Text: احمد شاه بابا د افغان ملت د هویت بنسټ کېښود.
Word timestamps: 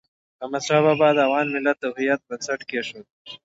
احمد 0.41 0.63
شاه 0.67 0.81
بابا 0.85 1.09
د 1.15 1.19
افغان 1.27 1.47
ملت 1.53 1.77
د 1.79 1.85
هویت 1.93 2.21
بنسټ 2.27 2.59
کېښود. 2.69 3.07